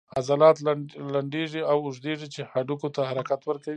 [0.17, 0.57] عضلات
[1.13, 3.69] لنډیږي او اوږدیږي چې هډوکو ته حرکت ورکوي